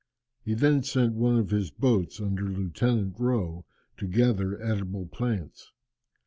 [0.43, 3.65] He then sent one of his boats under Lieutenant Rowe
[3.97, 5.73] to gather edible plants.